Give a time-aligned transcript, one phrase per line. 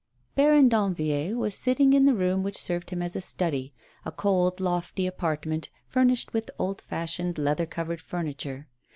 [0.35, 3.71] B aron DANVILLIERS was sitting in the room which served him as a study,
[4.03, 8.67] a cold, lofty apart ment, furnished with old fashioned leather covered furni ture.